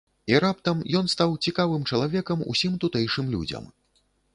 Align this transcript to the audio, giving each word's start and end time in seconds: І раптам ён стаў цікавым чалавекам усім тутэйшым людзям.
І 0.31 0.37
раптам 0.43 0.79
ён 1.01 1.11
стаў 1.15 1.37
цікавым 1.49 1.85
чалавекам 1.93 2.45
усім 2.55 2.73
тутэйшым 2.87 3.25
людзям. 3.37 3.75